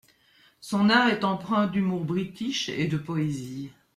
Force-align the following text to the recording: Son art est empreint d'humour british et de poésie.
Son 0.61 0.89
art 0.89 1.09
est 1.09 1.23
empreint 1.23 1.67
d'humour 1.67 2.03
british 2.05 2.69
et 2.69 2.87
de 2.87 2.97
poésie. 2.97 3.69